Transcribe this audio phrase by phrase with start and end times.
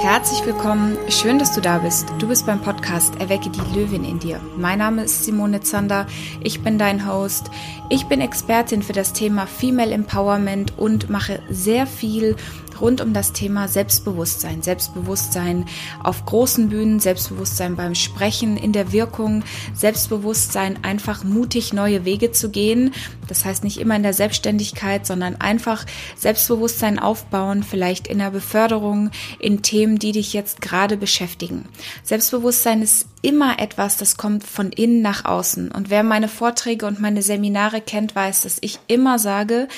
[0.00, 2.06] Herzlich willkommen, schön, dass du da bist.
[2.20, 4.40] Du bist beim Podcast Erwecke die Löwin in dir.
[4.56, 6.06] Mein Name ist Simone Zander,
[6.40, 7.50] ich bin dein Host.
[7.90, 12.36] Ich bin Expertin für das Thema Female Empowerment und mache sehr viel
[12.80, 14.62] rund um das Thema Selbstbewusstsein.
[14.62, 15.66] Selbstbewusstsein
[16.02, 19.44] auf großen Bühnen, Selbstbewusstsein beim Sprechen, in der Wirkung,
[19.74, 22.92] Selbstbewusstsein einfach mutig neue Wege zu gehen.
[23.26, 25.84] Das heißt nicht immer in der Selbstständigkeit, sondern einfach
[26.16, 31.66] Selbstbewusstsein aufbauen, vielleicht in der Beförderung, in Themen, die dich jetzt gerade beschäftigen.
[32.02, 35.70] Selbstbewusstsein ist immer etwas, das kommt von innen nach außen.
[35.72, 39.68] Und wer meine Vorträge und meine Seminare kennt, weiß, dass ich immer sage,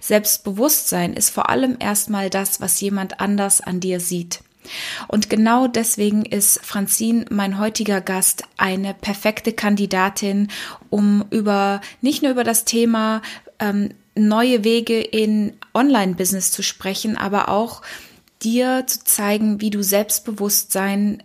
[0.00, 4.40] Selbstbewusstsein ist vor allem erstmal das, was jemand anders an dir sieht.
[5.08, 10.48] Und genau deswegen ist Franzin, mein heutiger Gast, eine perfekte Kandidatin,
[10.90, 13.22] um über nicht nur über das Thema
[13.58, 17.82] ähm, neue Wege in Online-Business zu sprechen, aber auch
[18.42, 21.22] dir zu zeigen, wie du Selbstbewusstsein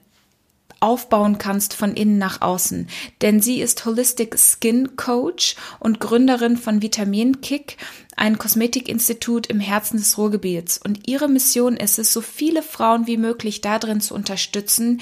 [0.80, 2.88] aufbauen kannst von innen nach außen.
[3.22, 7.78] Denn sie ist Holistic Skin Coach und Gründerin von Vitamin Kick,
[8.16, 10.78] ein Kosmetikinstitut im Herzen des Ruhrgebiets.
[10.78, 15.02] Und ihre Mission ist es, so viele Frauen wie möglich darin zu unterstützen,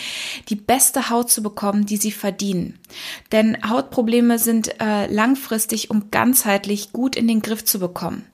[0.50, 2.80] die beste Haut zu bekommen, die sie verdienen.
[3.32, 8.26] Denn Hautprobleme sind äh, langfristig und ganzheitlich gut in den Griff zu bekommen.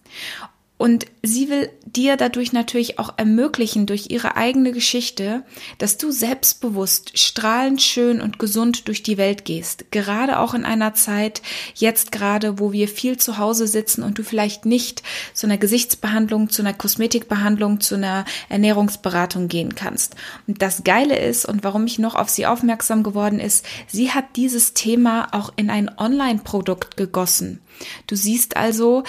[0.79, 5.43] Und sie will dir dadurch natürlich auch ermöglichen, durch ihre eigene Geschichte,
[5.77, 9.91] dass du selbstbewusst, strahlend schön und gesund durch die Welt gehst.
[9.91, 11.41] Gerade auch in einer Zeit,
[11.75, 16.49] jetzt gerade, wo wir viel zu Hause sitzen und du vielleicht nicht zu einer Gesichtsbehandlung,
[16.49, 20.15] zu einer Kosmetikbehandlung, zu einer Ernährungsberatung gehen kannst.
[20.47, 24.37] Und das Geile ist und warum ich noch auf sie aufmerksam geworden ist, sie hat
[24.37, 27.59] dieses Thema auch in ein Online-Produkt gegossen.
[28.07, 29.03] Du siehst also,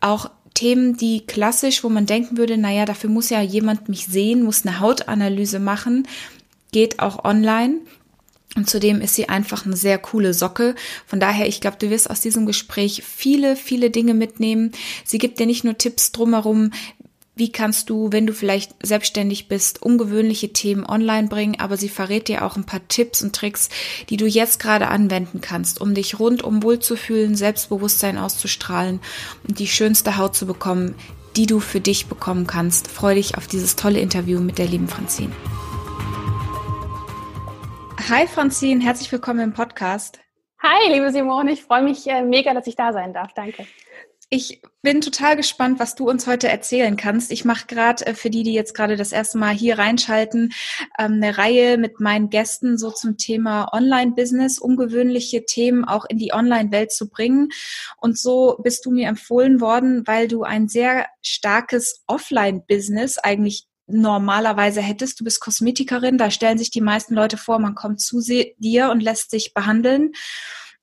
[0.00, 4.42] auch Themen, die klassisch, wo man denken würde, naja, dafür muss ja jemand mich sehen,
[4.42, 6.08] muss eine Hautanalyse machen,
[6.72, 7.76] geht auch online.
[8.56, 10.74] Und zudem ist sie einfach eine sehr coole Socke.
[11.06, 14.72] Von daher, ich glaube, du wirst aus diesem Gespräch viele, viele Dinge mitnehmen.
[15.04, 16.70] Sie gibt dir nicht nur Tipps drumherum,
[17.36, 22.28] wie kannst du, wenn du vielleicht selbstständig bist, ungewöhnliche Themen online bringen, aber sie verrät
[22.28, 23.68] dir auch ein paar Tipps und Tricks,
[24.08, 29.00] die du jetzt gerade anwenden kannst, um dich rundum wohlzufühlen, Selbstbewusstsein auszustrahlen
[29.46, 30.94] und die schönste Haut zu bekommen,
[31.36, 32.88] die du für dich bekommen kannst.
[32.88, 35.30] Freue dich auf dieses tolle Interview mit der lieben Franzin.
[38.08, 40.20] Hi Franzin, herzlich willkommen im Podcast.
[40.62, 43.34] Hi, liebe Simone, ich freue mich äh, mega, dass ich da sein darf.
[43.34, 43.66] Danke.
[44.28, 47.30] Ich bin total gespannt, was du uns heute erzählen kannst.
[47.30, 50.52] Ich mache gerade äh, für die, die jetzt gerade das erste Mal hier reinschalten,
[50.98, 56.32] ähm, eine Reihe mit meinen Gästen so zum Thema Online-Business, ungewöhnliche Themen auch in die
[56.32, 57.50] Online-Welt zu bringen.
[57.98, 64.80] Und so bist du mir empfohlen worden, weil du ein sehr starkes Offline-Business eigentlich normalerweise
[64.80, 65.20] hättest.
[65.20, 69.04] Du bist Kosmetikerin, da stellen sich die meisten Leute vor, man kommt zu dir und
[69.04, 70.12] lässt sich behandeln.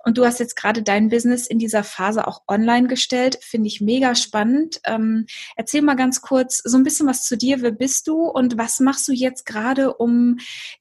[0.03, 3.39] Und du hast jetzt gerade dein Business in dieser Phase auch online gestellt.
[3.41, 4.79] Finde ich mega spannend.
[4.85, 5.25] Ähm,
[5.55, 7.61] erzähl mal ganz kurz so ein bisschen was zu dir.
[7.61, 10.37] Wer bist du und was machst du jetzt gerade, um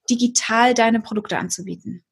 [0.09, 2.03] digital deine Produkte anzubieten?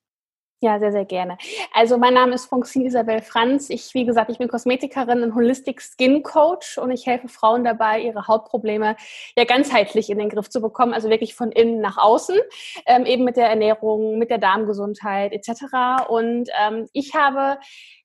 [0.63, 1.39] Ja, sehr, sehr gerne.
[1.73, 3.71] Also mein Name ist Francine Isabel Franz.
[3.71, 7.99] Ich, wie gesagt, ich bin Kosmetikerin und Holistic Skin Coach und ich helfe Frauen dabei,
[7.99, 8.95] ihre Hautprobleme
[9.35, 12.37] ja ganzheitlich in den Griff zu bekommen, also wirklich von innen nach außen,
[12.85, 16.07] ähm, eben mit der Ernährung, mit der Darmgesundheit etc.
[16.07, 17.57] Und ähm, ich habe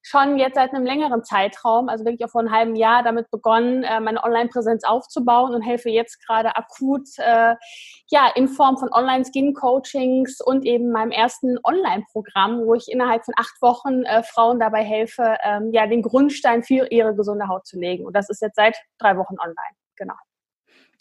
[0.06, 3.82] schon jetzt seit einem längeren Zeitraum, also wirklich auch vor einem halben Jahr, damit begonnen,
[3.82, 7.56] äh, meine Online-Präsenz aufzubauen und helfe jetzt gerade akut, äh,
[8.08, 13.60] ja, in Form von Online-Skin-Coachings und eben meinem ersten Online-Programm, wo ich innerhalb von acht
[13.60, 18.06] Wochen äh, Frauen dabei helfe, ähm, ja, den Grundstein für ihre gesunde Haut zu legen.
[18.06, 19.74] Und das ist jetzt seit drei Wochen online.
[19.96, 20.14] Genau.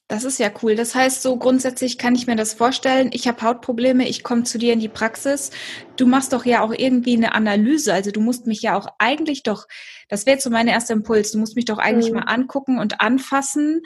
[0.08, 0.76] Das ist ja cool.
[0.76, 3.10] Das heißt, so grundsätzlich kann ich mir das vorstellen.
[3.12, 5.50] Ich habe Hautprobleme, ich komme zu dir in die Praxis.
[5.96, 7.92] Du machst doch ja auch irgendwie eine Analyse.
[7.92, 9.66] Also du musst mich ja auch eigentlich doch,
[10.08, 12.20] das wäre jetzt so mein erster Impuls, du musst mich doch eigentlich mhm.
[12.20, 13.82] mal angucken und anfassen,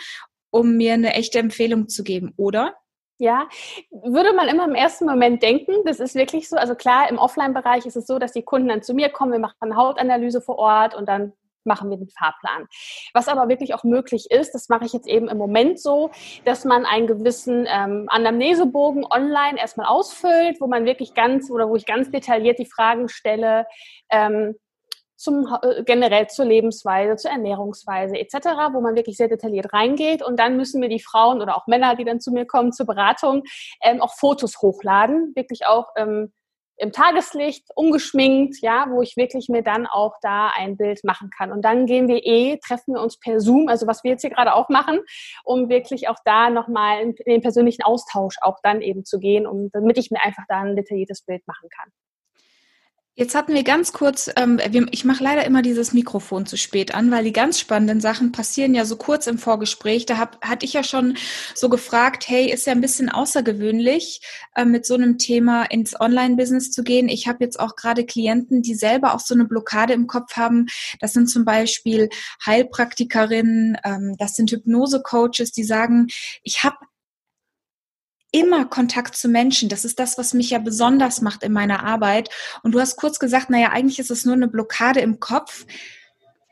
[0.51, 2.75] um mir eine echte Empfehlung zu geben, oder?
[3.17, 3.47] Ja,
[3.91, 6.57] würde man immer im ersten Moment denken, das ist wirklich so.
[6.57, 9.39] Also klar, im Offline-Bereich ist es so, dass die Kunden dann zu mir kommen, wir
[9.39, 11.33] machen eine Hautanalyse vor Ort und dann
[11.63, 12.67] machen wir den Fahrplan.
[13.13, 16.11] Was aber wirklich auch möglich ist, das mache ich jetzt eben im Moment so,
[16.45, 21.75] dass man einen gewissen ähm, Anamnesebogen online erstmal ausfüllt, wo man wirklich ganz oder wo
[21.75, 23.65] ich ganz detailliert die Fragen stelle,
[24.09, 24.55] ähm,
[25.19, 30.23] zum, äh, generell zur Lebensweise, zur Ernährungsweise etc., wo man wirklich sehr detailliert reingeht.
[30.23, 32.85] Und dann müssen mir die Frauen oder auch Männer, die dann zu mir kommen zur
[32.85, 33.43] Beratung,
[33.83, 36.31] ähm, auch Fotos hochladen, wirklich auch ähm,
[36.79, 41.51] im Tageslicht, ungeschminkt, ja, wo ich wirklich mir dann auch da ein Bild machen kann.
[41.51, 44.29] Und dann gehen wir eh, treffen wir uns per Zoom, also was wir jetzt hier
[44.29, 44.99] gerade auch machen,
[45.43, 49.69] um wirklich auch da nochmal in den persönlichen Austausch auch dann eben zu gehen, um,
[49.71, 51.91] damit ich mir einfach da ein detailliertes Bild machen kann.
[53.19, 54.61] Jetzt hatten wir ganz kurz, ähm,
[54.91, 58.73] ich mache leider immer dieses Mikrofon zu spät an, weil die ganz spannenden Sachen passieren
[58.73, 60.05] ja so kurz im Vorgespräch.
[60.05, 61.17] Da hab, hatte ich ja schon
[61.53, 64.21] so gefragt, hey, ist ja ein bisschen außergewöhnlich,
[64.55, 67.09] äh, mit so einem Thema ins Online-Business zu gehen.
[67.09, 70.67] Ich habe jetzt auch gerade Klienten, die selber auch so eine Blockade im Kopf haben.
[71.01, 72.07] Das sind zum Beispiel
[72.45, 76.07] Heilpraktikerinnen, ähm, das sind Hypnose-Coaches, die sagen,
[76.41, 76.77] ich habe
[78.31, 79.69] immer Kontakt zu Menschen.
[79.69, 82.29] Das ist das, was mich ja besonders macht in meiner Arbeit.
[82.63, 85.65] Und du hast kurz gesagt, naja, eigentlich ist es nur eine Blockade im Kopf.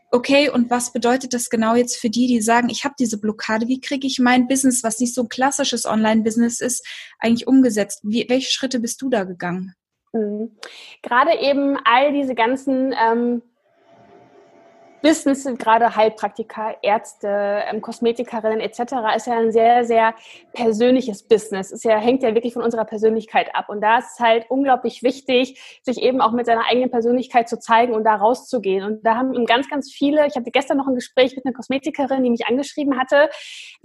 [0.10, 3.68] Okay, und was bedeutet das genau jetzt für die, die sagen, ich habe diese Blockade?
[3.68, 6.88] Wie kriege ich mein Business, was nicht so ein klassisches Online-Business ist,
[7.20, 8.00] eigentlich umgesetzt?
[8.04, 9.76] Wie, welche Schritte bist du da gegangen?
[10.14, 10.58] Mhm.
[11.04, 13.42] Gerade eben all diese ganzen ähm,
[15.08, 18.80] Business sind gerade Heilpraktiker, Ärzte, ähm, Kosmetikerinnen etc.
[19.16, 20.14] ist ja ein sehr, sehr
[20.52, 21.72] persönliches Business.
[21.72, 23.70] Es ja, hängt ja wirklich von unserer Persönlichkeit ab.
[23.70, 27.58] Und da ist es halt unglaublich wichtig, sich eben auch mit seiner eigenen Persönlichkeit zu
[27.58, 28.84] zeigen und da rauszugehen.
[28.84, 32.22] Und da haben ganz, ganz viele, ich hatte gestern noch ein Gespräch mit einer Kosmetikerin,
[32.22, 33.30] die mich angeschrieben hatte,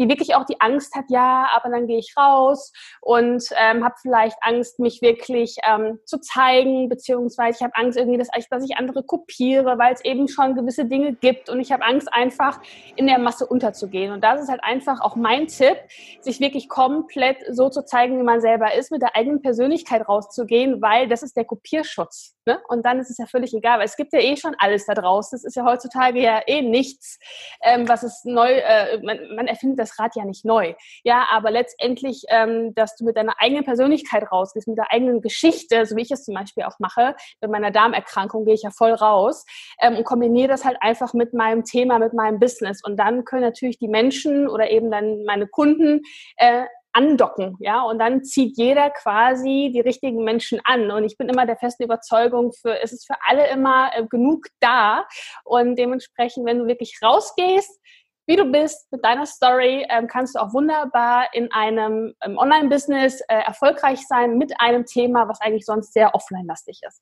[0.01, 3.95] die wirklich auch die Angst hat, ja, aber dann gehe ich raus und ähm, habe
[4.03, 8.65] vielleicht Angst, mich wirklich ähm, zu zeigen, beziehungsweise ich habe Angst irgendwie, dass ich, dass
[8.65, 12.61] ich andere kopiere, weil es eben schon gewisse Dinge Gibt und ich habe Angst, einfach
[12.97, 14.12] in der Masse unterzugehen.
[14.12, 15.76] Und das ist halt einfach auch mein Tipp,
[16.20, 20.81] sich wirklich komplett so zu zeigen, wie man selber ist, mit der eigenen Persönlichkeit rauszugehen,
[20.82, 22.37] weil das ist der Kopierschutz.
[22.44, 22.61] Ne?
[22.69, 24.94] Und dann ist es ja völlig egal, weil es gibt ja eh schon alles da
[24.94, 25.37] draußen.
[25.37, 27.21] Es ist ja heutzutage ja eh nichts,
[27.62, 30.75] ähm, was ist neu, äh, man, man, erfindet das Rad ja nicht neu.
[31.05, 35.87] Ja, aber letztendlich, ähm, dass du mit deiner eigenen Persönlichkeit rausgehst, mit der eigenen Geschichte,
[35.87, 38.93] so wie ich es zum Beispiel auch mache, mit meiner Darmerkrankung gehe ich ja voll
[38.93, 39.45] raus
[39.81, 42.83] ähm, und kombiniere das halt einfach mit meinem Thema, mit meinem Business.
[42.85, 46.03] Und dann können natürlich die Menschen oder eben dann meine Kunden
[46.37, 50.91] äh, andocken, ja, und dann zieht jeder quasi die richtigen Menschen an.
[50.91, 54.47] Und ich bin immer der festen Überzeugung, für, es ist für alle immer äh, genug
[54.61, 55.06] da.
[55.44, 57.81] Und dementsprechend, wenn du wirklich rausgehst,
[58.27, 63.21] wie du bist mit deiner Story, ähm, kannst du auch wunderbar in einem ähm, Online-Business
[63.29, 67.00] äh, erfolgreich sein mit einem Thema, was eigentlich sonst sehr offline-lastig ist.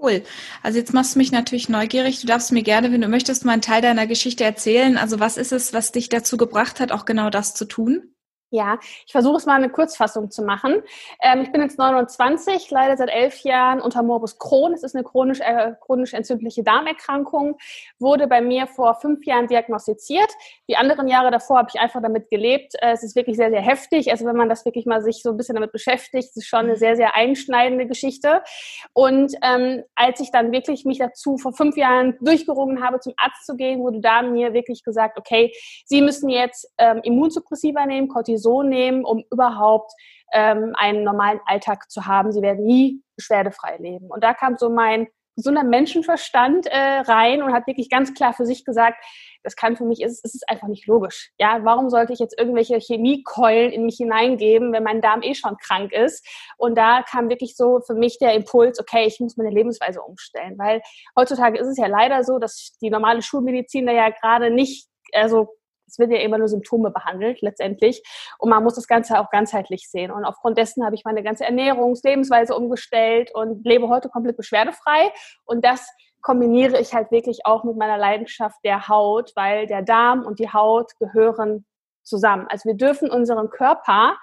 [0.00, 0.22] Cool.
[0.62, 2.20] Also jetzt machst du mich natürlich neugierig.
[2.20, 4.96] Du darfst mir gerne, wenn du möchtest, mal einen Teil deiner Geschichte erzählen.
[4.96, 8.14] Also was ist es, was dich dazu gebracht hat, auch genau das zu tun?
[8.50, 10.82] Ja, ich versuche es mal eine Kurzfassung zu machen.
[11.22, 14.72] Ähm, ich bin jetzt 29, leide seit elf Jahren unter Morbus Crohn.
[14.72, 17.58] Es ist eine chronisch, äh, chronisch entzündliche Darmerkrankung.
[17.98, 20.30] Wurde bei mir vor fünf Jahren diagnostiziert.
[20.66, 22.72] Die anderen Jahre davor habe ich einfach damit gelebt.
[22.80, 24.10] Äh, es ist wirklich sehr, sehr heftig.
[24.10, 26.60] Also wenn man das wirklich mal sich so ein bisschen damit beschäftigt, ist es schon
[26.60, 28.42] eine sehr, sehr einschneidende Geschichte.
[28.94, 33.44] Und ähm, als ich dann wirklich mich dazu vor fünf Jahren durchgerungen habe, zum Arzt
[33.44, 35.52] zu gehen, wurde da mir wirklich gesagt, okay,
[35.84, 39.92] Sie müssen jetzt ähm, Immunsuppressiva nehmen, Cortison sowieso nehmen, um überhaupt
[40.32, 42.32] ähm, einen normalen Alltag zu haben.
[42.32, 44.10] Sie werden nie beschwerdefrei leben.
[44.10, 48.44] Und da kam so mein gesunder Menschenverstand äh, rein und hat wirklich ganz klar für
[48.44, 48.96] sich gesagt,
[49.44, 51.30] das kann für mich, ist, ist es einfach nicht logisch.
[51.38, 55.56] Ja, warum sollte ich jetzt irgendwelche Chemiekeulen in mich hineingeben, wenn mein Darm eh schon
[55.58, 56.26] krank ist?
[56.56, 60.58] Und da kam wirklich so für mich der Impuls, okay, ich muss meine Lebensweise umstellen,
[60.58, 60.82] weil
[61.16, 65.57] heutzutage ist es ja leider so, dass die normale Schulmedizin da ja gerade nicht, also
[65.88, 68.02] es wird ja immer nur Symptome behandelt letztendlich
[68.38, 70.10] und man muss das Ganze auch ganzheitlich sehen.
[70.10, 75.12] Und aufgrund dessen habe ich meine ganze Ernährungs-, Lebensweise umgestellt und lebe heute komplett beschwerdefrei.
[75.44, 75.88] Und das
[76.20, 80.52] kombiniere ich halt wirklich auch mit meiner Leidenschaft der Haut, weil der Darm und die
[80.52, 81.64] Haut gehören
[82.02, 82.46] zusammen.
[82.48, 84.16] Also wir dürfen unseren Körper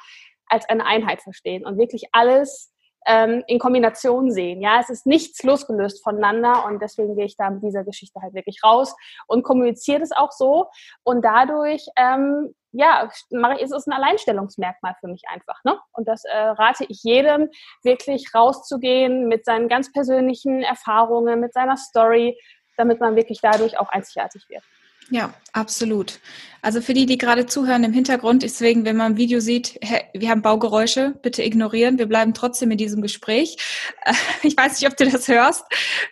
[0.48, 2.72] als eine Einheit verstehen und wirklich alles
[3.06, 4.62] ähm, in Kombination sehen.
[4.62, 8.34] Ja, es ist nichts losgelöst voneinander und deswegen gehe ich da mit dieser Geschichte halt
[8.34, 8.96] wirklich raus
[9.28, 10.68] und kommuniziere das auch so
[11.04, 15.64] und dadurch ähm, ja, mache ich, ist es ein Alleinstellungsmerkmal für mich einfach.
[15.64, 15.80] Ne?
[15.94, 17.50] Und das äh, rate ich jedem,
[17.84, 22.38] wirklich rauszugehen mit seinen ganz persönlichen Erfahrungen, mit seiner Story,
[22.76, 24.64] damit man wirklich dadurch auch einzigartig wird.
[25.10, 26.20] Ja, absolut.
[26.62, 29.80] Also für die, die gerade zuhören im Hintergrund, deswegen, wenn man ein Video sieht,
[30.14, 32.00] wir haben Baugeräusche, bitte ignorieren.
[32.00, 33.58] Wir bleiben trotzdem in diesem Gespräch.
[34.44, 35.64] Ich weiß nicht, ob du das hörst.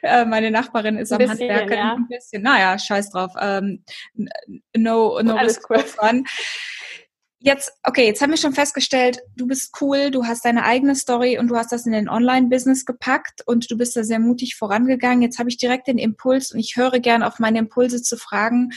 [0.01, 1.77] Äh, meine Nachbarin ist am bisschen, Handwerken.
[1.77, 1.93] Ja.
[1.93, 2.41] Ein bisschen.
[2.41, 3.31] Naja, scheiß drauf.
[3.39, 3.83] Ähm,
[4.75, 5.79] no, no Alles cool.
[5.79, 6.25] Fun.
[7.45, 11.37] Jetzt, okay, jetzt haben wir schon festgestellt, du bist cool, du hast deine eigene Story
[11.37, 15.21] und du hast das in den Online-Business gepackt und du bist da sehr mutig vorangegangen.
[15.21, 18.69] Jetzt habe ich direkt den Impuls und ich höre gern auf meine Impulse zu fragen,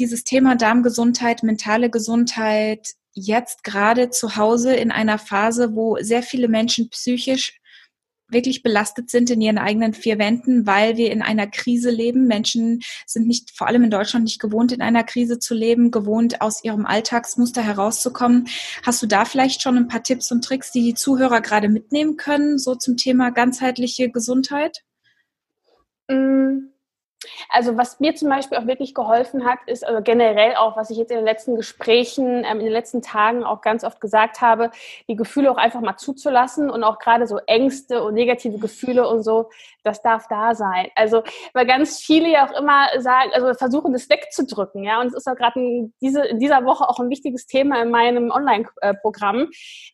[0.00, 6.48] dieses Thema Darmgesundheit, mentale Gesundheit, jetzt gerade zu Hause in einer Phase, wo sehr viele
[6.48, 7.60] Menschen psychisch
[8.32, 12.26] wirklich belastet sind in ihren eigenen vier Wänden, weil wir in einer Krise leben.
[12.26, 16.40] Menschen sind nicht, vor allem in Deutschland, nicht gewohnt, in einer Krise zu leben, gewohnt,
[16.40, 18.48] aus ihrem Alltagsmuster herauszukommen.
[18.82, 22.16] Hast du da vielleicht schon ein paar Tipps und Tricks, die die Zuhörer gerade mitnehmen
[22.16, 24.82] können, so zum Thema ganzheitliche Gesundheit?
[26.08, 26.71] Mm.
[27.48, 30.98] Also was mir zum Beispiel auch wirklich geholfen hat, ist also generell auch, was ich
[30.98, 34.70] jetzt in den letzten Gesprächen, ähm, in den letzten Tagen auch ganz oft gesagt habe,
[35.08, 39.22] die Gefühle auch einfach mal zuzulassen und auch gerade so Ängste und negative Gefühle und
[39.22, 39.50] so,
[39.82, 40.88] das darf da sein.
[40.94, 45.00] Also weil ganz viele ja auch immer sagen, also versuchen das wegzudrücken, ja.
[45.00, 47.90] Und es ist auch gerade in, diese, in dieser Woche auch ein wichtiges Thema in
[47.90, 49.48] meinem Online-Programm,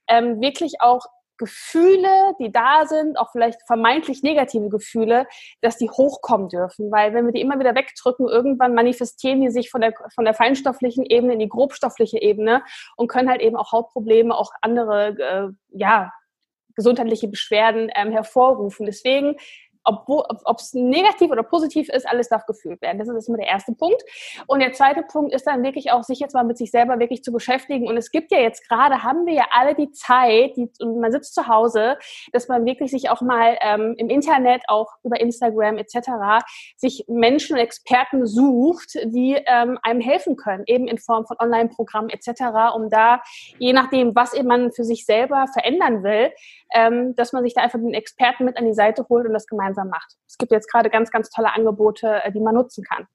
[0.09, 1.07] ähm, wirklich auch
[1.39, 5.27] Gefühle, die da sind, auch vielleicht vermeintlich negative Gefühle,
[5.61, 6.91] dass die hochkommen dürfen.
[6.91, 10.35] Weil wenn wir die immer wieder wegdrücken, irgendwann manifestieren die sich von der, von der
[10.35, 12.63] feinstofflichen Ebene in die grobstoffliche Ebene
[12.97, 16.13] und können halt eben auch Hautprobleme, auch andere, äh, ja,
[16.79, 18.87] gesundheitliche Beschwerden ähm, hervorrufen.
[18.87, 19.37] Deswegen
[19.89, 22.99] ob es negativ oder positiv ist, alles darf gefühlt werden.
[22.99, 24.03] Das ist immer der erste Punkt.
[24.47, 27.23] Und der zweite Punkt ist dann wirklich auch, sich jetzt mal mit sich selber wirklich
[27.23, 27.89] zu beschäftigen.
[27.89, 31.13] Und es gibt ja jetzt gerade, haben wir ja alle die Zeit, die, und man
[31.13, 31.97] sitzt zu Hause,
[32.33, 36.45] dass man wirklich sich auch mal ähm, im Internet, auch über Instagram etc.,
[36.77, 42.11] sich Menschen und Experten sucht, die ähm, einem helfen können, eben in Form von Online-Programmen
[42.11, 43.23] etc., um da,
[43.59, 46.33] je nachdem, was eben man für sich selber verändern will,
[46.75, 49.47] ähm, dass man sich da einfach den Experten mit an die Seite holt und das
[49.47, 50.17] gemeinsam macht.
[50.27, 53.07] Es gibt jetzt gerade ganz, ganz tolle Angebote, äh, die man nutzen kann.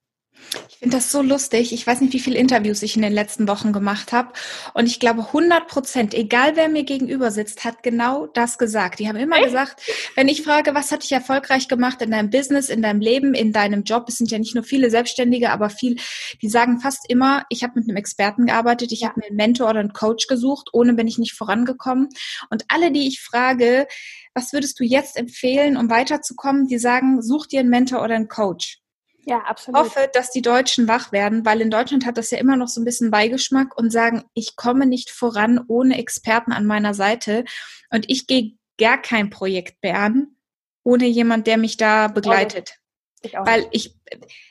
[0.69, 1.71] Ich finde das so lustig.
[1.71, 4.33] Ich weiß nicht, wie viele Interviews ich in den letzten Wochen gemacht habe.
[4.73, 8.99] Und ich glaube, 100 Prozent, egal wer mir gegenüber sitzt, hat genau das gesagt.
[8.99, 9.45] Die haben immer Echt?
[9.45, 9.81] gesagt,
[10.15, 13.53] wenn ich frage, was hat dich erfolgreich gemacht in deinem Business, in deinem Leben, in
[13.53, 15.95] deinem Job, es sind ja nicht nur viele Selbstständige, aber viel,
[16.41, 19.69] die sagen fast immer, ich habe mit einem Experten gearbeitet, ich habe mir einen Mentor
[19.69, 22.09] oder einen Coach gesucht, ohne bin ich nicht vorangekommen.
[22.49, 23.87] Und alle, die ich frage,
[24.33, 28.27] was würdest du jetzt empfehlen, um weiterzukommen, die sagen, such dir einen Mentor oder einen
[28.27, 28.79] Coach.
[29.25, 29.79] Ja, absolut.
[29.79, 32.67] Ich hoffe, dass die Deutschen wach werden, weil in Deutschland hat das ja immer noch
[32.67, 37.45] so ein bisschen Beigeschmack und sagen, ich komme nicht voran ohne Experten an meiner Seite
[37.89, 40.35] und ich gehe gar kein Projekt mehr an,
[40.83, 42.79] ohne jemand, der mich da begleitet.
[43.21, 43.45] Ich auch.
[43.45, 43.95] Weil ich,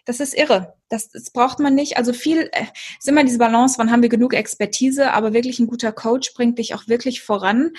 [0.07, 0.75] das ist irre.
[0.89, 1.99] Das, das braucht man nicht.
[1.99, 2.65] Also viel, äh,
[2.99, 6.59] ist immer diese Balance, wann haben wir genug Expertise, aber wirklich ein guter Coach bringt
[6.59, 7.73] dich auch wirklich voran.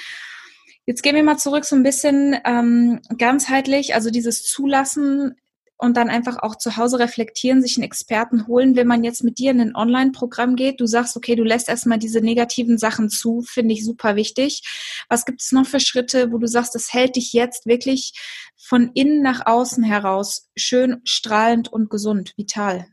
[0.85, 5.35] Jetzt gehen wir mal zurück so ein bisschen ähm, ganzheitlich, also dieses Zulassen
[5.77, 9.37] und dann einfach auch zu Hause reflektieren, sich einen Experten holen, wenn man jetzt mit
[9.37, 10.79] dir in ein Online-Programm geht.
[10.79, 14.61] Du sagst, okay, du lässt erstmal diese negativen Sachen zu, finde ich super wichtig.
[15.09, 18.13] Was gibt es noch für Schritte, wo du sagst, das hält dich jetzt wirklich
[18.57, 22.87] von innen nach außen heraus schön, strahlend und gesund, vital?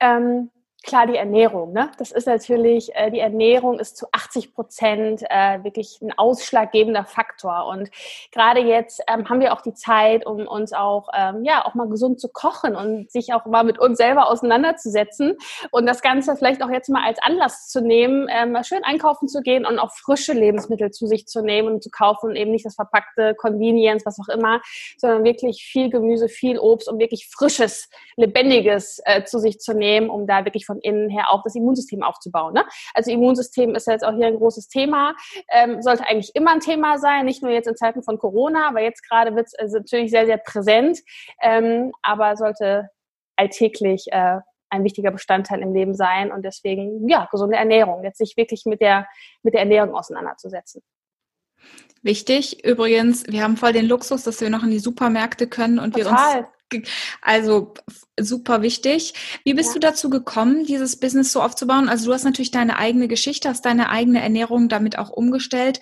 [0.00, 0.50] Ähm,
[0.86, 1.72] klar die Ernährung.
[1.72, 1.90] Ne?
[1.98, 7.66] Das ist natürlich, äh, die Ernährung ist zu 80 Prozent äh, wirklich ein ausschlaggebender Faktor.
[7.66, 7.90] Und
[8.32, 11.88] gerade jetzt ähm, haben wir auch die Zeit, um uns auch, ähm, ja, auch mal
[11.88, 15.36] gesund zu kochen und sich auch mal mit uns selber auseinanderzusetzen
[15.70, 19.28] und das Ganze vielleicht auch jetzt mal als Anlass zu nehmen, ähm, mal schön einkaufen
[19.28, 22.52] zu gehen und auch frische Lebensmittel zu sich zu nehmen und zu kaufen und eben
[22.52, 24.60] nicht das verpackte Convenience, was auch immer,
[24.98, 30.10] sondern wirklich viel Gemüse, viel Obst und wirklich frisches, lebendiges äh, zu sich zu nehmen,
[30.10, 32.54] um da wirklich von von innen her auch das Immunsystem aufzubauen.
[32.54, 32.64] Ne?
[32.94, 35.14] Also Immunsystem ist jetzt auch hier ein großes Thema,
[35.50, 38.82] ähm, sollte eigentlich immer ein Thema sein, nicht nur jetzt in Zeiten von Corona, aber
[38.82, 41.00] jetzt gerade wird es also natürlich sehr, sehr präsent,
[41.42, 42.90] ähm, aber sollte
[43.36, 48.36] alltäglich äh, ein wichtiger Bestandteil im Leben sein und deswegen, ja, gesunde Ernährung, jetzt sich
[48.36, 49.06] wirklich mit der,
[49.42, 50.82] mit der Ernährung auseinanderzusetzen.
[52.02, 52.64] Wichtig.
[52.64, 56.34] Übrigens, wir haben voll den Luxus, dass wir noch in die Supermärkte können und Total.
[56.34, 56.48] wir uns
[57.22, 57.74] also
[58.18, 59.14] super wichtig.
[59.44, 59.74] Wie bist ja.
[59.74, 61.88] du dazu gekommen, dieses Business so aufzubauen?
[61.88, 65.80] Also du hast natürlich deine eigene Geschichte, hast deine eigene Ernährung damit auch umgestellt.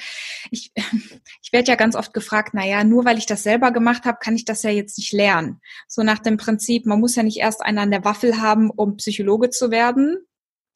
[0.51, 0.73] Ich,
[1.43, 4.19] ich werde ja ganz oft gefragt, na ja, nur weil ich das selber gemacht habe,
[4.21, 5.61] kann ich das ja jetzt nicht lernen.
[5.89, 8.97] So nach dem Prinzip, man muss ja nicht erst einen an der Waffel haben, um
[8.97, 10.19] Psychologe zu werden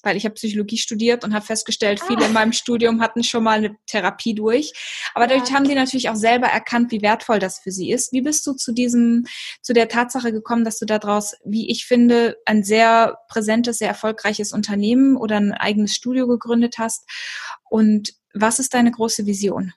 [0.02, 2.34] weil ich habe Psychologie studiert und habe festgestellt, viele in ah.
[2.34, 4.72] meinem Studium hatten schon mal eine Therapie durch.
[5.14, 5.36] Aber ja.
[5.36, 8.12] dadurch haben sie natürlich auch selber erkannt, wie wertvoll das für sie ist.
[8.12, 9.24] Wie bist du zu diesem,
[9.62, 14.52] zu der Tatsache gekommen, dass du daraus, wie ich finde, ein sehr präsentes, sehr erfolgreiches
[14.52, 17.04] Unternehmen oder ein eigenes Studio gegründet hast?
[17.68, 19.72] Und was ist deine große Vision?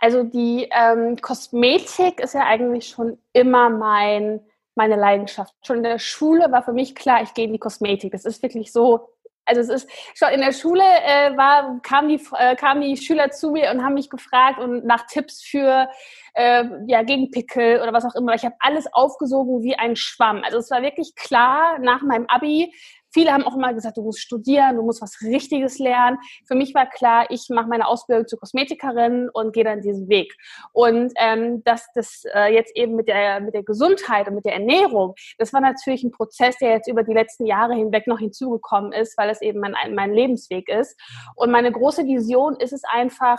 [0.00, 4.40] Also die ähm, Kosmetik ist ja eigentlich schon immer mein
[4.74, 5.54] meine Leidenschaft.
[5.62, 8.12] Schon in der Schule war für mich klar, ich gehe in die Kosmetik.
[8.12, 9.08] Das ist wirklich so.
[9.44, 13.30] Also es ist schon in der Schule äh, war kamen die äh, kamen die Schüler
[13.32, 15.88] zu mir und haben mich gefragt und nach Tipps für
[16.34, 18.34] äh, ja gegen Pickel oder was auch immer.
[18.34, 20.42] Ich habe alles aufgesogen wie ein Schwamm.
[20.44, 22.72] Also es war wirklich klar nach meinem Abi
[23.12, 26.18] Viele haben auch immer gesagt, du musst studieren, du musst was Richtiges lernen.
[26.46, 30.34] Für mich war klar, ich mache meine Ausbildung zur Kosmetikerin und gehe dann diesen Weg.
[30.72, 34.54] Und ähm, dass das äh, jetzt eben mit der, mit der Gesundheit und mit der
[34.54, 38.92] Ernährung, das war natürlich ein Prozess, der jetzt über die letzten Jahre hinweg noch hinzugekommen
[38.92, 40.98] ist, weil es eben mein, mein Lebensweg ist.
[41.36, 43.38] Und meine große Vision ist es einfach,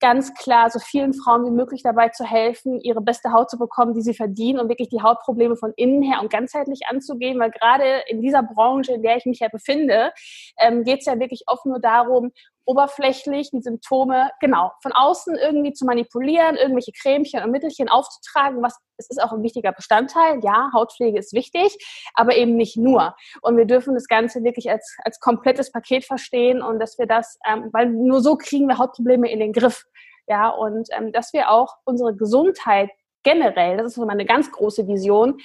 [0.00, 3.94] ganz klar so vielen Frauen wie möglich dabei zu helfen, ihre beste Haut zu bekommen,
[3.94, 8.02] die sie verdienen und wirklich die Hautprobleme von innen her und ganzheitlich anzugehen, weil gerade
[8.08, 10.12] in dieser Branche, in der ich mich ja befinde,
[10.58, 12.32] ähm, geht es ja wirklich oft nur darum,
[12.64, 18.78] oberflächlich die Symptome, genau, von außen irgendwie zu manipulieren, irgendwelche Cremchen und Mittelchen aufzutragen, was
[18.98, 20.38] es ist auch ein wichtiger Bestandteil.
[20.42, 21.76] Ja, Hautpflege ist wichtig,
[22.14, 23.16] aber eben nicht nur.
[23.40, 27.38] Und wir dürfen das Ganze wirklich als, als komplettes Paket verstehen und dass wir das,
[27.48, 29.84] ähm, weil nur so kriegen wir Hautprobleme in den Griff.
[30.28, 32.90] Ja, und ähm, dass wir auch unsere Gesundheit
[33.24, 35.38] generell, das ist so meine ganz große Vision,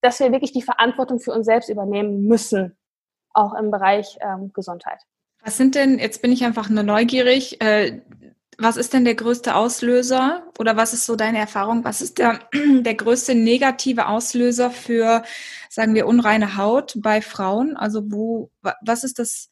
[0.00, 2.76] dass wir wirklich die Verantwortung für uns selbst übernehmen müssen,
[3.36, 5.00] auch im Bereich ähm, Gesundheit.
[5.42, 8.00] Was sind denn, jetzt bin ich einfach nur neugierig, äh,
[8.58, 11.84] was ist denn der größte Auslöser oder was ist so deine Erfahrung?
[11.84, 15.22] Was ist der, der größte negative Auslöser für,
[15.68, 17.76] sagen wir, unreine Haut bei Frauen?
[17.76, 18.50] Also wo,
[18.80, 19.50] was ist das?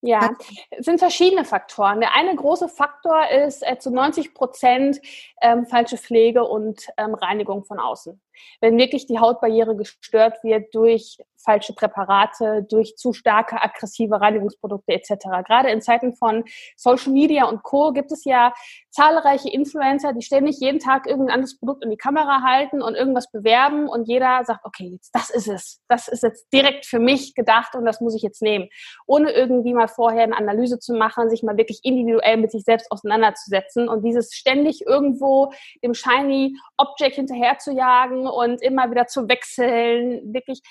[0.00, 0.30] Ja,
[0.70, 2.00] es sind verschiedene Faktoren.
[2.00, 5.00] Der eine große Faktor ist äh, zu 90 Prozent
[5.40, 8.20] ähm, falsche Pflege und ähm, Reinigung von außen.
[8.60, 15.26] Wenn wirklich die Hautbarriere gestört wird durch falsche Präparate, durch zu starke aggressive Reinigungsprodukte etc.
[15.46, 16.44] Gerade in Zeiten von
[16.76, 17.92] Social Media und Co.
[17.92, 18.52] gibt es ja
[18.90, 23.30] zahlreiche Influencer, die ständig jeden Tag irgendein anderes Produkt in die Kamera halten und irgendwas
[23.30, 25.80] bewerben und jeder sagt, okay, jetzt das ist es.
[25.88, 28.68] Das ist jetzt direkt für mich gedacht und das muss ich jetzt nehmen.
[29.06, 32.90] Ohne irgendwie mal vorher eine Analyse zu machen, sich mal wirklich individuell mit sich selbst
[32.90, 39.28] auseinanderzusetzen und dieses ständig irgendwo dem shiny Object hinterher zu jagen und immer wieder zu
[39.28, 40.62] wechseln, wirklich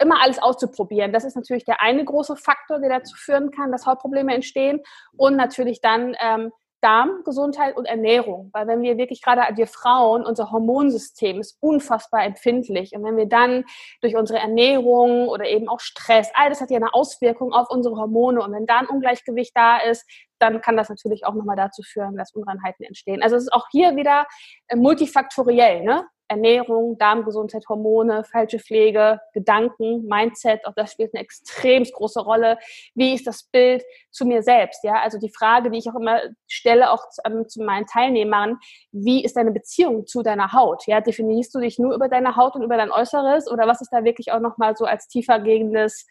[0.00, 1.12] immer alles auszuprobieren.
[1.12, 4.80] Das ist natürlich der eine große Faktor, der dazu führen kann, dass Hautprobleme entstehen.
[5.16, 8.50] Und natürlich dann ähm, Darmgesundheit und Ernährung.
[8.52, 12.92] Weil wenn wir wirklich gerade wir Frauen, unser Hormonsystem ist unfassbar empfindlich.
[12.92, 13.64] Und wenn wir dann
[14.00, 17.96] durch unsere Ernährung oder eben auch Stress, all das hat ja eine Auswirkung auf unsere
[17.96, 18.40] Hormone.
[18.42, 22.16] Und wenn da ein Ungleichgewicht da ist, dann kann das natürlich auch nochmal dazu führen,
[22.16, 23.22] dass Unreinheiten entstehen.
[23.22, 24.26] Also es ist auch hier wieder
[24.68, 25.82] äh, multifaktoriell.
[25.82, 26.06] Ne?
[26.28, 32.58] Ernährung, Darmgesundheit, Hormone, falsche Pflege, Gedanken, Mindset, auch das spielt eine extrem große Rolle.
[32.94, 34.84] Wie ist das Bild zu mir selbst?
[34.84, 38.58] Ja, also die Frage, die ich auch immer stelle, auch zu, ähm, zu meinen Teilnehmern,
[38.92, 40.86] wie ist deine Beziehung zu deiner Haut?
[40.86, 43.92] Ja, definierst du dich nur über deine Haut und über dein Äußeres oder was ist
[43.92, 46.06] da wirklich auch nochmal so als tiefergehendes,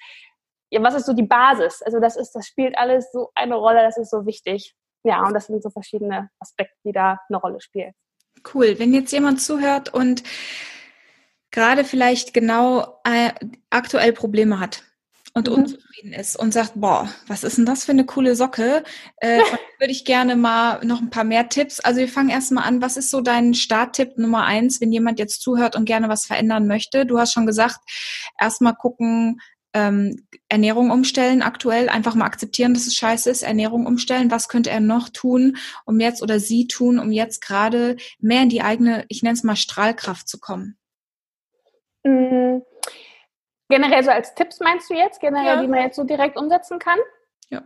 [0.70, 1.82] ja, was ist so die Basis?
[1.82, 4.76] Also das ist, das spielt alles so eine Rolle, das ist so wichtig.
[5.04, 7.94] Ja, und das sind so verschiedene Aspekte, die da eine Rolle spielen.
[8.54, 8.80] Cool.
[8.80, 10.24] Wenn jetzt jemand zuhört und
[11.52, 13.32] gerade vielleicht genau äh,
[13.70, 14.84] aktuell Probleme hat
[15.34, 15.56] und mhm.
[15.56, 18.84] unzufrieden ist und sagt, boah, was ist denn das für eine coole Socke?
[19.18, 19.40] Äh,
[19.80, 21.80] würde ich gerne mal noch ein paar mehr Tipps.
[21.80, 22.82] Also wir fangen erstmal an.
[22.82, 26.68] Was ist so dein Starttipp Nummer eins, wenn jemand jetzt zuhört und gerne was verändern
[26.68, 27.06] möchte?
[27.06, 27.80] Du hast schon gesagt,
[28.40, 29.40] erstmal gucken,
[29.74, 34.32] ähm, Ernährung umstellen aktuell, einfach mal akzeptieren, dass es scheiße ist, Ernährung umstellen.
[34.32, 38.50] Was könnte er noch tun, um jetzt oder sie tun, um jetzt gerade mehr in
[38.50, 40.78] die eigene, ich nenne es mal Strahlkraft zu kommen?
[42.04, 42.64] Mhm.
[43.70, 45.62] Generell so als Tipps meinst du jetzt, generell, ja.
[45.62, 47.00] die man jetzt so direkt umsetzen kann?
[47.50, 47.64] Ja.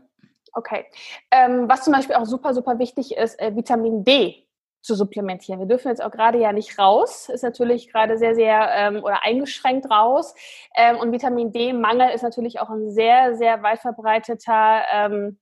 [0.53, 0.85] Okay.
[1.29, 4.47] Ähm, was zum Beispiel auch super, super wichtig ist, äh, Vitamin D
[4.82, 5.60] zu supplementieren.
[5.60, 9.24] Wir dürfen jetzt auch gerade ja nicht raus, ist natürlich gerade sehr, sehr ähm, oder
[9.24, 10.34] eingeschränkt raus.
[10.76, 15.39] Ähm, und Vitamin D-Mangel ist natürlich auch ein sehr, sehr weit verbreiteter, ähm,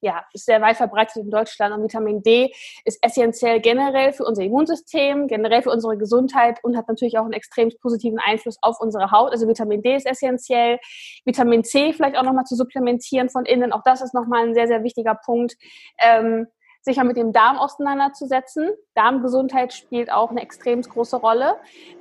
[0.00, 1.74] ja, ist sehr weit verbreitet in Deutschland.
[1.74, 2.52] Und Vitamin D
[2.84, 7.32] ist essentiell generell für unser Immunsystem, generell für unsere Gesundheit und hat natürlich auch einen
[7.32, 9.32] extrem positiven Einfluss auf unsere Haut.
[9.32, 10.78] Also Vitamin D ist essentiell.
[11.24, 13.72] Vitamin C vielleicht auch nochmal zu supplementieren von innen.
[13.72, 15.54] Auch das ist nochmal ein sehr, sehr wichtiger Punkt.
[15.98, 16.48] Ähm,
[16.84, 18.70] sich ja mit dem Darm auseinanderzusetzen.
[18.94, 21.56] Darmgesundheit spielt auch eine extrem große Rolle.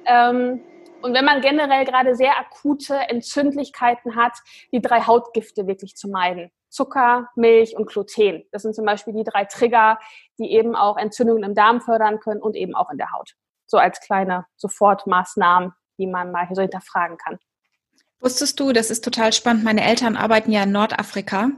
[0.05, 0.61] Ähm,
[1.01, 4.37] und wenn man generell gerade sehr akute Entzündlichkeiten hat,
[4.71, 6.51] die drei Hautgifte wirklich zu meiden.
[6.69, 8.43] Zucker, Milch und Gluten.
[8.51, 9.99] Das sind zum Beispiel die drei Trigger,
[10.39, 13.33] die eben auch Entzündungen im Darm fördern können und eben auch in der Haut.
[13.67, 17.37] So als kleine Sofortmaßnahmen, die man mal so hinterfragen kann.
[18.23, 21.51] Wusstest du, das ist total spannend, meine Eltern arbeiten ja in Nordafrika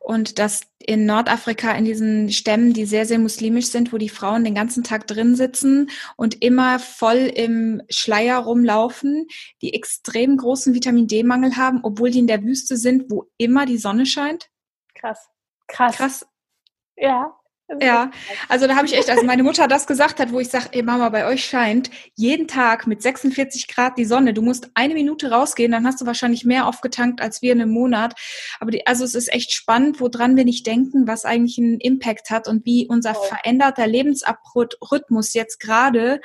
[0.00, 4.42] und dass in Nordafrika in diesen Stämmen, die sehr, sehr muslimisch sind, wo die Frauen
[4.42, 9.26] den ganzen Tag drin sitzen und immer voll im Schleier rumlaufen,
[9.60, 13.76] die extrem großen Vitamin D-Mangel haben, obwohl die in der Wüste sind, wo immer die
[13.76, 14.48] Sonne scheint?
[14.94, 15.28] Krass.
[15.66, 15.96] Krass.
[15.96, 16.26] Krass.
[16.96, 17.38] Ja.
[17.80, 18.12] Ja,
[18.48, 20.82] also da habe ich echt, als meine Mutter das gesagt hat, wo ich sage, ey
[20.84, 24.32] Mama, bei euch scheint jeden Tag mit 46 Grad die Sonne.
[24.34, 27.72] Du musst eine Minute rausgehen, dann hast du wahrscheinlich mehr aufgetankt als wir in einem
[27.72, 28.14] Monat.
[28.60, 32.30] Aber die, also es ist echt spannend, woran wir nicht denken, was eigentlich einen Impact
[32.30, 36.20] hat und wie unser veränderter Lebensabbrhythmus jetzt gerade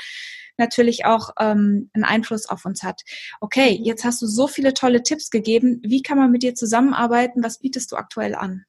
[0.57, 3.01] natürlich auch ähm, einen Einfluss auf uns hat.
[3.39, 3.85] Okay, mhm.
[3.85, 5.81] jetzt hast du so viele tolle Tipps gegeben.
[5.83, 7.43] Wie kann man mit dir zusammenarbeiten?
[7.43, 8.65] Was bietest du aktuell an?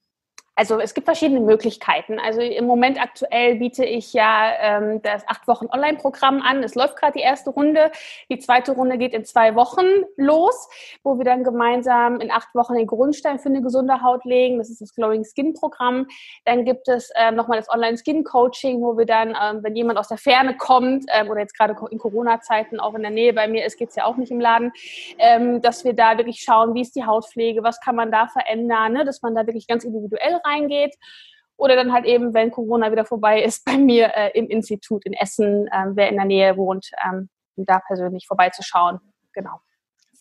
[0.54, 2.18] Also es gibt verschiedene Möglichkeiten.
[2.18, 6.62] Also im Moment aktuell biete ich ja ähm, das acht Wochen Online-Programm an.
[6.62, 7.90] Es läuft gerade die erste Runde.
[8.28, 9.86] Die zweite Runde geht in zwei Wochen
[10.16, 10.68] los,
[11.02, 14.58] wo wir dann gemeinsam in acht Wochen den Grundstein für eine gesunde Haut legen.
[14.58, 16.06] Das ist das Glowing Skin Programm.
[16.44, 19.98] Dann gibt es ähm, nochmal das Online Skin Coaching, wo wir dann, ähm, wenn jemand
[19.98, 23.48] aus der Ferne kommt ähm, oder jetzt gerade in Corona-Zeiten auch in der Nähe bei
[23.48, 24.70] mir ist, geht's ja auch nicht im Laden,
[25.18, 28.92] ähm, dass wir da wirklich schauen, wie ist die Hautpflege, was kann man da verändern,
[28.92, 29.06] ne?
[29.06, 30.94] dass man da wirklich ganz individuell reingeht.
[31.56, 35.12] Oder dann halt eben, wenn Corona wieder vorbei ist, bei mir äh, im Institut in
[35.12, 38.98] Essen, äh, wer in der Nähe wohnt, ähm, da persönlich vorbeizuschauen.
[39.32, 39.60] Genau.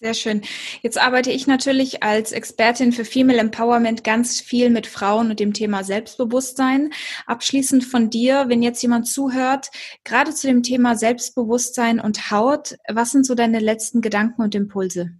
[0.01, 0.41] Sehr schön.
[0.81, 5.53] Jetzt arbeite ich natürlich als Expertin für Female Empowerment ganz viel mit Frauen und dem
[5.53, 6.91] Thema Selbstbewusstsein.
[7.27, 9.69] Abschließend von dir, wenn jetzt jemand zuhört,
[10.03, 15.12] gerade zu dem Thema Selbstbewusstsein und Haut, was sind so deine letzten Gedanken und Impulse?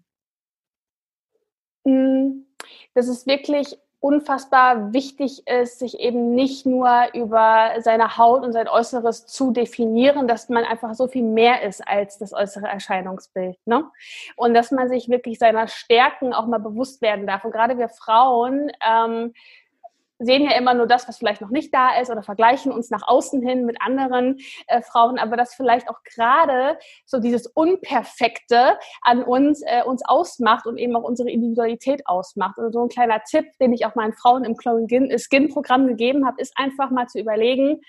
[1.84, 2.48] Mm,
[2.96, 8.68] das ist wirklich unfassbar wichtig ist, sich eben nicht nur über seine Haut und sein
[8.68, 13.58] Äußeres zu definieren, dass man einfach so viel mehr ist als das äußere Erscheinungsbild.
[13.66, 13.86] Ne?
[14.36, 17.46] Und dass man sich wirklich seiner Stärken auch mal bewusst werden darf.
[17.46, 19.34] Und gerade wir Frauen ähm,
[20.24, 23.08] sehen ja immer nur das, was vielleicht noch nicht da ist oder vergleichen uns nach
[23.08, 29.24] außen hin mit anderen äh, Frauen, aber das vielleicht auch gerade so dieses Unperfekte an
[29.24, 32.58] uns äh, uns ausmacht und eben auch unsere Individualität ausmacht.
[32.58, 36.26] Und so ein kleiner Tipp, den ich auch meinen Frauen im Glowing Skin Programm gegeben
[36.26, 37.82] habe, ist einfach mal zu überlegen,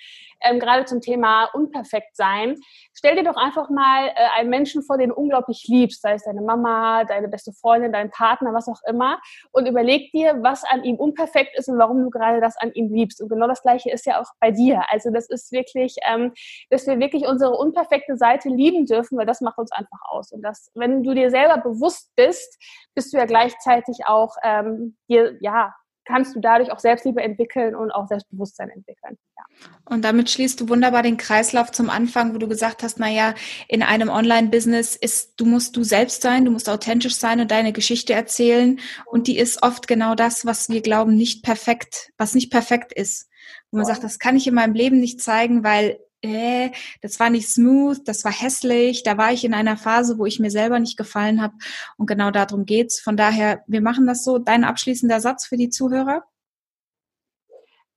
[0.44, 2.56] ähm, gerade zum Thema unperfekt sein.
[2.94, 6.24] Stell dir doch einfach mal äh, einen Menschen vor, den du unglaublich liebst, sei es
[6.24, 9.18] deine Mama, deine beste Freundin, dein Partner, was auch immer,
[9.52, 12.92] und überleg dir, was an ihm unperfekt ist und warum du gerade das an ihm
[12.92, 13.20] liebst.
[13.20, 14.84] Und genau das Gleiche ist ja auch bei dir.
[14.90, 16.32] Also das ist wirklich, ähm,
[16.70, 20.32] dass wir wirklich unsere unperfekte Seite lieben dürfen, weil das macht uns einfach aus.
[20.32, 22.58] Und das, wenn du dir selber bewusst bist,
[22.94, 25.74] bist du ja gleichzeitig auch ähm, dir, ja,
[26.04, 29.18] kannst du dadurch auch Selbstliebe entwickeln und auch Selbstbewusstsein entwickeln.
[29.36, 29.44] Ja.
[29.84, 33.34] Und damit schließt du wunderbar den Kreislauf zum Anfang, wo du gesagt hast, naja,
[33.68, 37.72] in einem Online-Business ist, du musst du selbst sein, du musst authentisch sein und deine
[37.72, 38.80] Geschichte erzählen.
[39.06, 43.28] Und die ist oft genau das, was wir glauben, nicht perfekt, was nicht perfekt ist.
[43.70, 47.30] Wo man sagt, das kann ich in meinem Leben nicht zeigen, weil äh, das war
[47.30, 50.78] nicht smooth, das war hässlich, da war ich in einer Phase, wo ich mir selber
[50.78, 51.54] nicht gefallen habe
[51.96, 53.00] und genau darum geht's.
[53.00, 54.38] Von daher, wir machen das so.
[54.38, 56.24] Dein abschließender Satz für die Zuhörer?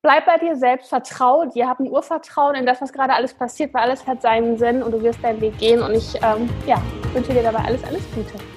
[0.01, 3.73] Bleib bei dir selbst, vertrau dir, hab ein Urvertrauen in das, was gerade alles passiert,
[3.73, 6.79] weil alles hat seinen Sinn und du wirst deinen Weg gehen und ich ähm, ja,
[7.13, 8.54] wünsche dir dabei alles, alles Gute.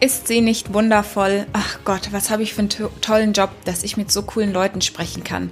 [0.00, 1.46] Ist sie nicht wundervoll?
[1.52, 4.52] Ach Gott, was habe ich für einen to tollen Job, dass ich mit so coolen
[4.52, 5.50] Leuten sprechen kann.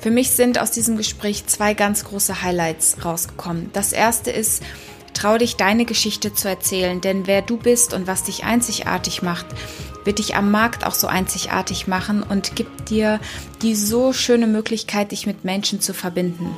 [0.00, 3.68] Für mich sind aus diesem Gespräch zwei ganz große Highlights rausgekommen.
[3.74, 4.62] Das erste ist,
[5.12, 9.46] trau dich deine Geschichte zu erzählen, denn wer du bist und was dich einzigartig macht,
[10.04, 13.20] wird dich am Markt auch so einzigartig machen und gibt dir
[13.60, 16.56] die so schöne Möglichkeit, dich mit Menschen zu verbinden.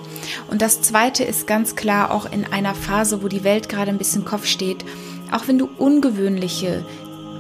[0.49, 3.99] Und das zweite ist ganz klar auch in einer Phase, wo die Welt gerade ein
[3.99, 4.85] bisschen Kopf steht,
[5.33, 6.85] auch wenn du ungewöhnliche,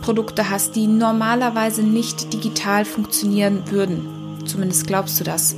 [0.07, 4.39] Produkte hast, die normalerweise nicht digital funktionieren würden.
[4.47, 5.57] Zumindest glaubst du das.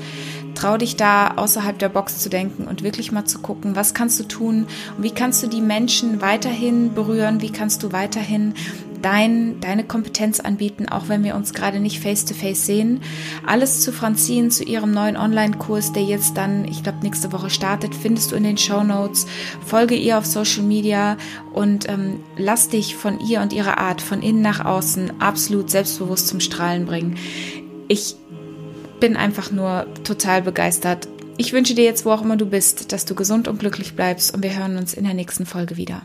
[0.54, 4.18] Trau dich da außerhalb der Box zu denken und wirklich mal zu gucken, was kannst
[4.18, 8.54] du tun und wie kannst du die Menschen weiterhin berühren, wie kannst du weiterhin
[9.02, 13.00] dein, deine Kompetenz anbieten, auch wenn wir uns gerade nicht face-to-face -face sehen.
[13.46, 17.94] Alles zu Franzin, zu ihrem neuen Online-Kurs, der jetzt dann, ich glaube, nächste Woche startet,
[17.94, 19.26] findest du in den Show Notes.
[19.66, 21.16] Folge ihr auf Social Media
[21.52, 26.28] und ähm, lass dich von ihr und ihrer Art von innen nach außen absolut selbstbewusst
[26.28, 27.16] zum Strahlen bringen.
[27.88, 28.16] Ich
[29.00, 31.08] bin einfach nur total begeistert.
[31.36, 34.34] Ich wünsche dir jetzt, wo auch immer du bist, dass du gesund und glücklich bleibst
[34.34, 36.02] und wir hören uns in der nächsten Folge wieder.